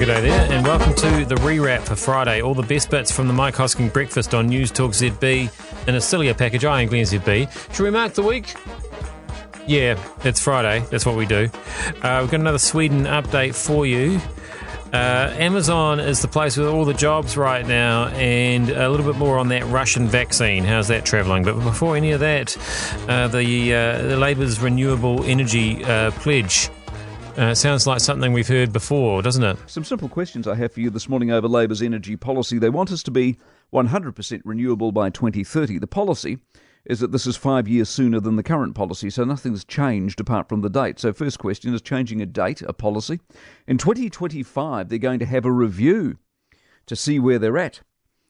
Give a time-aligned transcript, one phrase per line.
[0.00, 2.40] good day there, and welcome to the rewrap for Friday.
[2.40, 5.50] All the best bits from the Mike Hosking breakfast on News Talk ZB
[5.86, 6.64] in a sillier package.
[6.64, 7.74] I am Glenn ZB.
[7.74, 8.54] Should we mark the week?
[9.66, 10.82] Yeah, it's Friday.
[10.90, 11.50] That's what we do.
[12.00, 14.18] Uh, we've got another Sweden update for you.
[14.90, 19.18] Uh, Amazon is the place with all the jobs right now, and a little bit
[19.18, 20.64] more on that Russian vaccine.
[20.64, 21.44] How's that travelling?
[21.44, 22.56] But before any of that,
[23.06, 26.70] uh, the, uh, the Labour's renewable energy uh, pledge.
[27.40, 29.56] Uh, sounds like something we've heard before, doesn't it?
[29.66, 32.58] Some simple questions I have for you this morning over Labour's energy policy.
[32.58, 33.38] They want us to be
[33.72, 35.78] 100% renewable by 2030.
[35.78, 36.36] The policy
[36.84, 40.50] is that this is five years sooner than the current policy, so nothing's changed apart
[40.50, 41.00] from the date.
[41.00, 43.20] So, first question is changing a date, a policy.
[43.66, 46.18] In 2025, they're going to have a review
[46.84, 47.80] to see where they're at.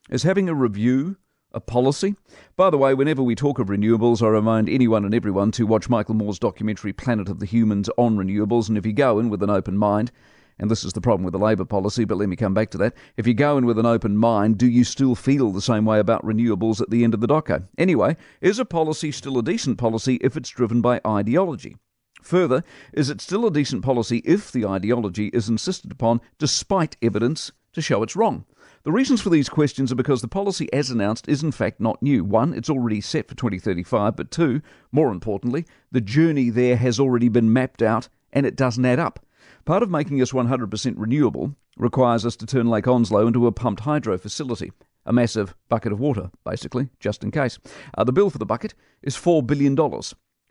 [0.09, 1.17] Is having a review
[1.53, 2.17] a policy?
[2.57, 5.89] By the way, whenever we talk of renewables, I remind anyone and everyone to watch
[5.89, 9.43] Michael Moore's documentary Planet of the Humans on renewables, and if you go in with
[9.43, 10.13] an open mind,
[10.59, 12.79] and this is the problem with the Labour policy, but let me come back to
[12.79, 12.95] that.
[13.17, 15.99] If you go in with an open mind, do you still feel the same way
[15.99, 17.67] about renewables at the end of the doco?
[17.79, 21.77] Anyway, is a policy still a decent policy if it's driven by ideology?
[22.23, 27.51] Further, is it still a decent policy if the ideology is insisted upon despite evidence
[27.73, 28.45] to show it's wrong?
[28.83, 32.03] The reasons for these questions are because the policy as announced is in fact not
[32.03, 32.25] new.
[32.25, 37.29] One, it's already set for 2035, but two, more importantly, the journey there has already
[37.29, 39.25] been mapped out and it doesn't add up.
[39.65, 43.81] Part of making us 100% renewable requires us to turn Lake Onslow into a pumped
[43.81, 44.73] hydro facility.
[45.07, 47.59] A massive bucket of water, basically, just in case.
[47.97, 49.75] Uh, the bill for the bucket is $4 billion.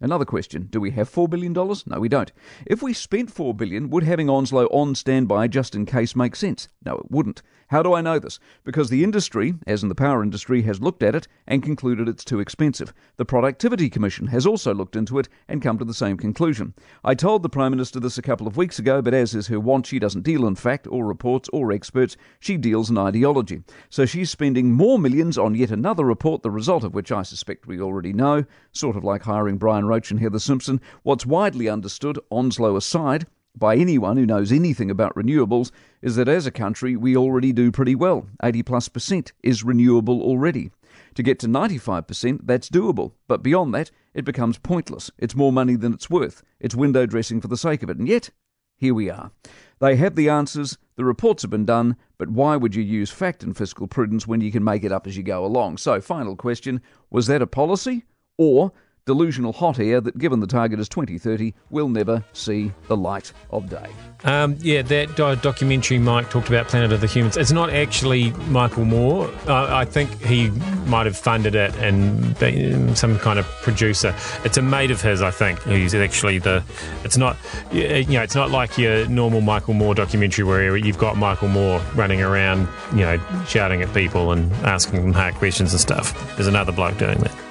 [0.01, 1.51] Another question Do we have $4 billion?
[1.51, 2.31] No, we don't.
[2.65, 6.69] If we spent 4 billion, would having Onslow on standby just in case make sense?
[6.85, 7.41] No, it wouldn't.
[7.69, 8.39] How do I know this?
[8.63, 12.25] Because the industry, as in the power industry, has looked at it and concluded it's
[12.25, 12.95] too expensive.
[13.17, 16.73] The Productivity Commission has also looked into it and come to the same conclusion.
[17.03, 19.59] I told the Prime Minister this a couple of weeks ago, but as is her
[19.59, 22.17] wont, she doesn't deal in fact or reports or experts.
[22.39, 23.61] She deals in ideology.
[23.91, 27.67] So she's spending more millions on yet another report, the result of which I suspect
[27.67, 30.79] we already know, sort of like hiring Brian Roche and Heather Simpson.
[31.03, 33.25] What's widely understood, Onslow aside,
[33.57, 37.71] by anyone who knows anything about renewables is that as a country we already do
[37.71, 38.27] pretty well.
[38.43, 40.71] 80 plus percent is renewable already.
[41.15, 43.13] To get to 95%, that's doable.
[43.27, 45.09] But beyond that, it becomes pointless.
[45.17, 46.43] It's more money than it's worth.
[46.59, 47.97] It's window dressing for the sake of it.
[47.97, 48.29] And yet,
[48.77, 49.31] here we are.
[49.79, 53.43] They have the answers, the reports have been done, but why would you use fact
[53.43, 55.77] and fiscal prudence when you can make it up as you go along?
[55.77, 58.05] So, final question was that a policy?
[58.37, 58.71] Or
[59.05, 63.69] delusional hot air that, given the target is 2030, will never see the light of
[63.69, 63.87] day.
[64.23, 67.37] Um, yeah, that documentary Mike talked about Planet of the Humans.
[67.37, 69.31] It's not actually Michael Moore.
[69.47, 70.49] I think he
[70.85, 74.13] might have funded it and been some kind of producer.
[74.43, 76.63] It's a mate of his, I think, who's actually the.
[77.03, 77.37] It's not,
[77.71, 81.79] you know, it's not like your normal Michael Moore documentary where you've got Michael Moore
[81.95, 86.35] running around, you know, shouting at people and asking them hard questions and stuff.
[86.35, 87.48] There's another bloke doing that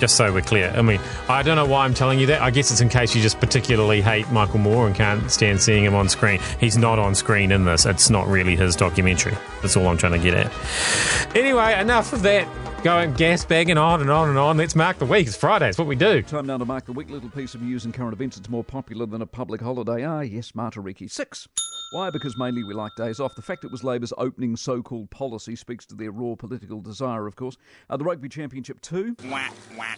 [0.00, 0.72] just so we're clear.
[0.74, 2.42] I mean, I don't know why I'm telling you that.
[2.42, 5.84] I guess it's in case you just particularly hate Michael Moore and can't stand seeing
[5.84, 6.40] him on screen.
[6.58, 7.86] He's not on screen in this.
[7.86, 9.36] It's not really his documentary.
[9.62, 11.36] That's all I'm trying to get at.
[11.36, 12.48] Anyway, enough of that
[12.82, 14.56] going gas bagging on and on and on.
[14.56, 15.26] Let's mark the week.
[15.26, 15.68] It's Friday.
[15.68, 16.22] It's what we do.
[16.22, 17.10] Time now to mark the week.
[17.10, 18.38] Little piece of news and current events.
[18.38, 20.04] It's more popular than a public holiday.
[20.04, 21.10] Ah, yes, Matariki.
[21.10, 21.46] Six.
[21.92, 22.08] Why?
[22.10, 23.34] Because mainly we like days off.
[23.34, 27.26] The fact it was Labour's opening so called policy speaks to their raw political desire,
[27.26, 27.56] of course.
[27.88, 29.16] Uh, the Rugby Championship, too.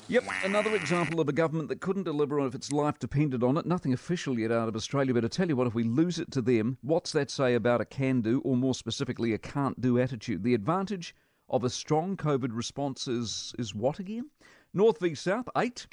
[0.08, 3.66] Yep, another example of a government that couldn't deliver if its life depended on it.
[3.66, 6.30] Nothing official yet out of Australia, but I tell you what, if we lose it
[6.32, 9.98] to them, what's that say about a can do, or more specifically, a can't do
[9.98, 10.44] attitude?
[10.44, 11.14] The advantage
[11.50, 14.30] of a strong COVID response is, is what again?
[14.72, 15.86] North v South, eight.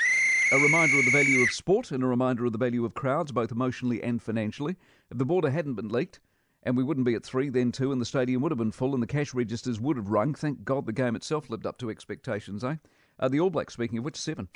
[0.52, 3.32] A reminder of the value of sport and a reminder of the value of crowds,
[3.32, 4.78] both emotionally and financially.
[5.12, 6.20] If the border hadn't been leaked,
[6.64, 8.96] and we wouldn't be at three, then two, and the stadium would have been full,
[8.96, 10.34] and the cash registers would have rung.
[10.34, 12.78] Thank God the game itself lived up to expectations, eh?
[13.20, 14.48] Uh, the All Blacks, speaking of which, seven.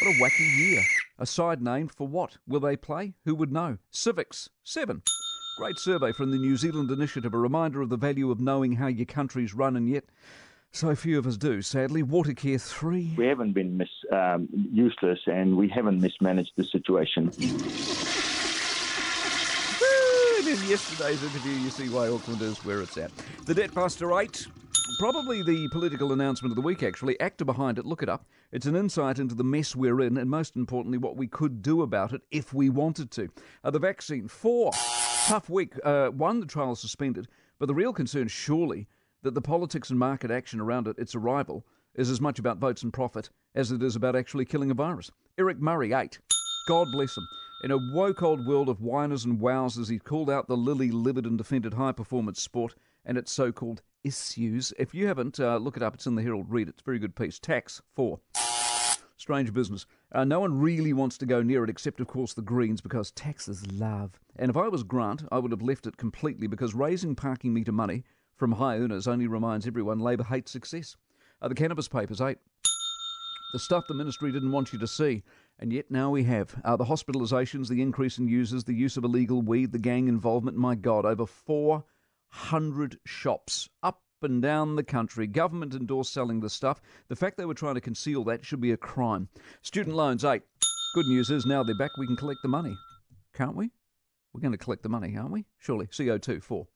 [0.00, 0.82] What a wacky year.
[1.18, 2.38] A side name for what?
[2.46, 3.12] Will they play?
[3.26, 3.76] Who would know?
[3.90, 5.02] Civics, seven.
[5.58, 8.86] Great survey from the New Zealand Initiative, a reminder of the value of knowing how
[8.86, 10.06] your country's run, and yet
[10.74, 12.02] so few of us do, sadly.
[12.02, 13.14] Watercare 3.
[13.16, 17.30] We haven't been mis, um, useless and we haven't mismanaged the situation.
[20.38, 23.12] and in yesterday's interview, you see why Auckland is where it's at.
[23.46, 24.48] The Debt Buster 8.
[24.98, 27.18] Probably the political announcement of the week, actually.
[27.20, 28.26] Actor behind it, look it up.
[28.52, 31.82] It's an insight into the mess we're in, and most importantly, what we could do
[31.82, 33.28] about it if we wanted to.
[33.62, 34.72] Uh, the vaccine, four.
[35.26, 35.74] Tough week.
[35.84, 37.28] Uh, one, the trial suspended,
[37.58, 38.86] but the real concern, surely,
[39.24, 42.82] that the politics and market action around it, its arrival, is as much about votes
[42.82, 45.10] and profit as it is about actually killing a virus.
[45.38, 46.18] Eric Murray, eight.
[46.68, 47.26] God bless him.
[47.62, 51.24] In a woke old world of whiners and wowsers, he called out the lily livered
[51.24, 52.74] and defended high performance sport
[53.06, 54.72] and its so called issues.
[54.78, 55.94] If you haven't, uh, look it up.
[55.94, 56.50] It's in the Herald.
[56.50, 56.72] Read it.
[56.72, 57.38] It's a very good piece.
[57.38, 58.20] Tax 4.
[59.16, 59.86] Strange business.
[60.12, 63.10] Uh, no one really wants to go near it except, of course, the Greens because
[63.12, 64.20] taxes love.
[64.36, 67.72] And if I was Grant, I would have left it completely because raising parking meter
[67.72, 68.04] money
[68.36, 70.96] from high earners only reminds everyone Labour hates success.
[71.40, 72.38] Uh, the cannabis papers, eight.
[73.52, 75.22] The stuff the ministry didn't want you to see.
[75.60, 76.54] And yet now we have.
[76.64, 80.56] Uh, the hospitalisations, the increase in users, the use of illegal weed, the gang involvement.
[80.56, 85.26] My God, over 400 shops up and down the country.
[85.26, 86.80] Government endorsed selling the stuff.
[87.08, 89.28] The fact they were trying to conceal that should be a crime.
[89.62, 90.42] Student loans, eight.
[90.94, 92.76] Good news is now they're back, we can collect the money.
[93.34, 93.70] Can't we?
[94.32, 95.44] We're going to collect the money, aren't we?
[95.58, 95.86] Surely.
[95.86, 96.66] CO2, four.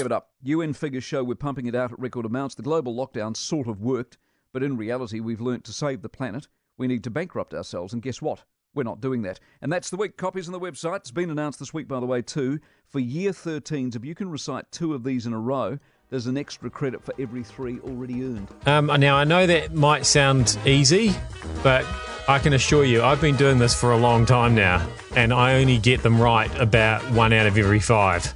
[0.00, 0.30] Give it up.
[0.44, 2.54] UN figures show we're pumping it out at record amounts.
[2.54, 4.16] The global lockdown sort of worked,
[4.50, 6.48] but in reality, we've learnt to save the planet.
[6.78, 8.44] We need to bankrupt ourselves, and guess what?
[8.72, 9.40] We're not doing that.
[9.60, 10.16] And that's the week.
[10.16, 10.96] Copies on the website.
[10.96, 12.60] It's been announced this week, by the way, too.
[12.88, 16.38] For year 13s, if you can recite two of these in a row, there's an
[16.38, 18.48] extra credit for every three already earned.
[18.64, 21.14] Um, now, I know that might sound easy,
[21.62, 21.84] but
[22.26, 25.60] I can assure you, I've been doing this for a long time now, and I
[25.60, 28.32] only get them right about one out of every five.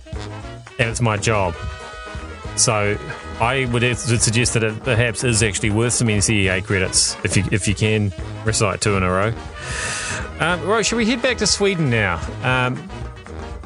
[0.79, 1.55] And it's my job.
[2.57, 2.97] So
[3.41, 7.67] I would suggest that it perhaps is actually worth some NCEA credits if you if
[7.67, 8.13] you can
[8.45, 9.33] recite two in a row.
[10.41, 12.21] Um, right, should we head back to Sweden now?
[12.43, 12.89] Um,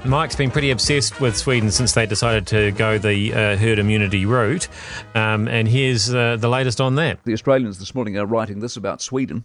[0.04, 4.24] Mike's been pretty obsessed with Sweden since they decided to go the uh, herd immunity
[4.24, 4.68] route,
[5.14, 7.22] um, and here's uh, the latest on that.
[7.24, 9.44] The Australians this morning are writing this about Sweden.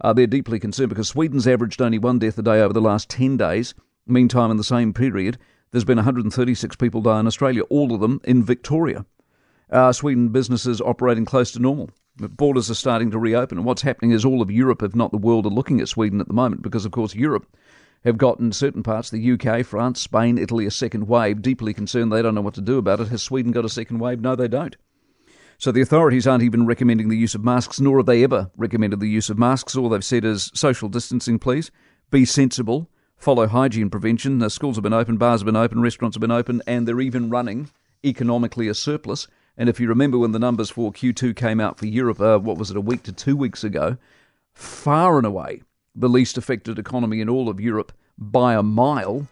[0.00, 3.08] Uh, they're deeply concerned because Sweden's averaged only one death a day over the last
[3.08, 3.74] 10 days.
[4.06, 5.38] Meantime, in the same period,
[5.74, 9.04] there's been 136 people die in Australia, all of them in Victoria.
[9.68, 11.90] Uh, Sweden businesses operating close to normal.
[12.16, 13.58] Borders are starting to reopen.
[13.58, 16.20] And what's happening is all of Europe, if not the world, are looking at Sweden
[16.20, 17.48] at the moment because, of course, Europe
[18.04, 22.12] have got in certain parts, the UK, France, Spain, Italy, a second wave, deeply concerned
[22.12, 23.08] they don't know what to do about it.
[23.08, 24.20] Has Sweden got a second wave?
[24.20, 24.76] No, they don't.
[25.58, 29.00] So the authorities aren't even recommending the use of masks, nor have they ever recommended
[29.00, 29.74] the use of masks.
[29.74, 31.72] All they've said is social distancing, please.
[32.12, 32.88] Be sensible.
[33.24, 34.38] Follow hygiene prevention.
[34.38, 37.00] The schools have been open, bars have been open, restaurants have been open, and they're
[37.00, 37.70] even running
[38.04, 39.28] economically a surplus.
[39.56, 42.58] And if you remember when the numbers for Q2 came out for Europe, uh, what
[42.58, 43.96] was it, a week to two weeks ago,
[44.52, 45.62] far and away
[45.94, 49.26] the least affected economy in all of Europe by a mile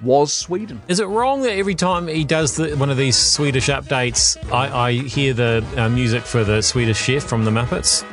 [0.00, 0.82] was Sweden.
[0.88, 4.88] Is it wrong that every time he does the, one of these Swedish updates, I,
[4.88, 8.04] I hear the uh, music for the Swedish chef from the Muppets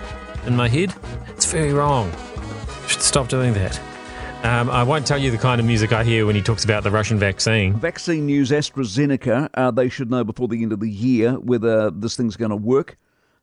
[0.45, 0.93] in my head?
[1.29, 2.11] It's very wrong.
[2.85, 3.88] Should stop doing that.
[4.43, 6.83] Um, I won't tell you the kind of music I hear when he talks about
[6.83, 7.73] the Russian vaccine.
[7.73, 12.15] Vaccine news AstraZeneca, uh, they should know before the end of the year whether this
[12.15, 12.97] thing's going to work.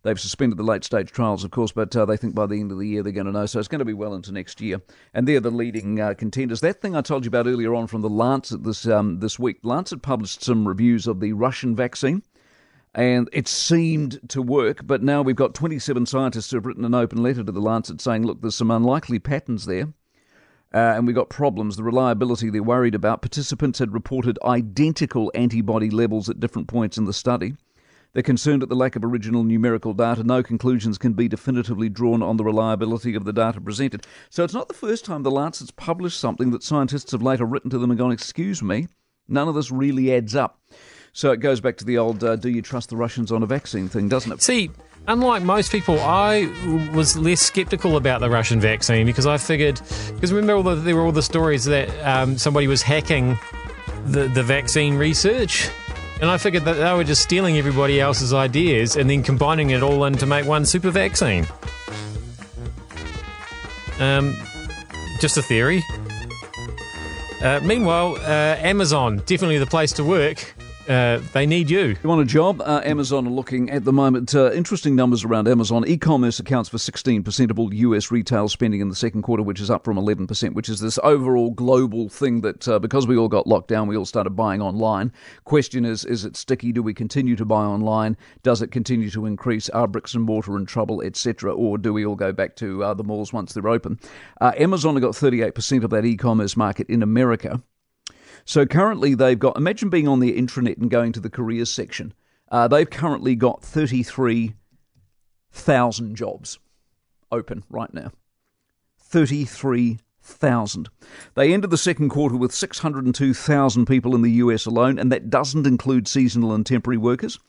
[0.05, 2.73] They've suspended the late stage trials, of course, but uh, they think by the end
[2.73, 3.45] of the year they're going to know.
[3.45, 4.81] So it's going to be well into next year.
[5.13, 6.63] And they're the leading uh, contenders.
[6.63, 9.59] That thing I told you about earlier on from the Lancet this um, this week,
[9.65, 12.23] Lancet published some reviews of the Russian vaccine.
[12.95, 16.95] And it seemed to work, but now we've got 27 scientists who have written an
[16.95, 19.93] open letter to the Lancet saying, look, there's some unlikely patterns there.
[20.77, 21.79] Uh, and we got problems.
[21.79, 23.23] The reliability they're worried about.
[23.23, 27.57] Participants had reported identical antibody levels at different points in the study.
[28.13, 30.23] They're concerned at the lack of original numerical data.
[30.23, 34.07] No conclusions can be definitively drawn on the reliability of the data presented.
[34.29, 37.71] So it's not the first time the Lancet's published something that scientists have later written
[37.71, 38.87] to them and gone, excuse me,
[39.29, 40.61] none of this really adds up.
[41.17, 43.47] So it goes back to the old uh, do you trust the Russians on a
[43.47, 44.43] vaccine thing, doesn't it?
[44.43, 44.71] See,
[45.09, 46.45] unlike most people, I
[46.93, 49.81] was less skeptical about the Russian vaccine because I figured,
[50.15, 53.39] because remember the, there were all the stories that um, somebody was hacking
[54.05, 55.71] the, the vaccine research.
[56.21, 59.83] And I figured that they were just stealing everybody else's ideas and then combining it
[59.83, 61.47] all in to make one super vaccine.
[64.01, 64.37] Um,
[65.23, 65.83] just a theory.
[67.41, 70.53] Uh, meanwhile, uh, Amazon, definitely the place to work.
[70.89, 71.97] Uh, they need you.
[72.01, 72.61] You want a job?
[72.61, 74.33] Uh, Amazon are looking at the moment.
[74.35, 75.85] Uh, interesting numbers around Amazon.
[75.87, 79.61] E commerce accounts for 16% of all US retail spending in the second quarter, which
[79.61, 83.29] is up from 11%, which is this overall global thing that uh, because we all
[83.29, 85.13] got locked down, we all started buying online.
[85.45, 86.71] Question is, is it sticky?
[86.71, 88.17] Do we continue to buy online?
[88.45, 89.69] Does it continue to increase?
[89.71, 91.53] Are bricks and mortar in trouble, etc.?
[91.53, 93.99] Or do we all go back to uh, the malls once they're open?
[94.41, 97.61] Uh, Amazon have got 38% of that e commerce market in America.
[98.47, 102.15] So currently they've got, imagine being on the intranet and going to the careers section.
[102.49, 106.61] Uh, they've currently got 33,000 jobs
[107.33, 108.13] open right now.
[109.01, 110.89] 33,000.
[111.35, 115.67] They ended the second quarter with 602,000 people in the US alone, and that doesn't
[115.67, 117.41] include seasonal and temporary workers.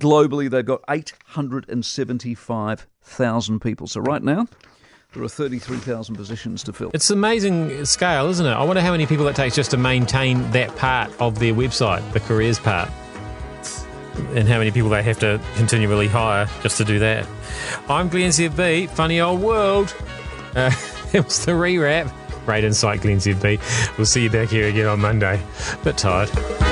[0.00, 3.86] Globally, they've got 875,000 people.
[3.86, 4.46] So right now,
[5.16, 6.90] There are 33,000 positions to fill.
[6.92, 8.50] It's amazing scale, isn't it?
[8.50, 12.12] I wonder how many people it takes just to maintain that part of their website,
[12.12, 12.90] the careers part.
[14.34, 17.26] And how many people they have to continually hire just to do that.
[17.88, 19.96] I'm Glenn ZB, funny old world.
[20.54, 20.70] Uh,
[21.14, 22.12] it was the rewrap.
[22.44, 23.96] Great insight, Glenn ZB.
[23.96, 25.40] We'll see you back here again on Monday.
[25.82, 26.65] Bit tired.